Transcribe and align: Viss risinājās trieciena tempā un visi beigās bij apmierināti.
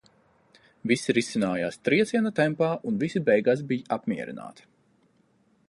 Viss 0.91 1.09
risinājās 1.17 1.77
trieciena 1.89 2.31
tempā 2.39 2.69
un 2.93 2.97
visi 3.05 3.23
beigās 3.29 3.61
bij 3.73 3.79
apmierināti. 3.97 4.69